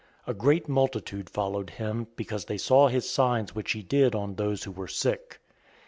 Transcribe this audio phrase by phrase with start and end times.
[0.25, 4.33] 006:002 A great multitude followed him, because they saw his signs which he did on
[4.33, 5.39] those who were sick.